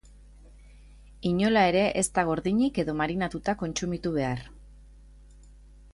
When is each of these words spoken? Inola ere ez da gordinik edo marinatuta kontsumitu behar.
Inola 1.31 1.65
ere 1.73 1.83
ez 2.01 2.05
da 2.15 2.25
gordinik 2.31 2.81
edo 2.85 2.97
marinatuta 3.03 3.57
kontsumitu 3.63 4.15
behar. 4.19 4.43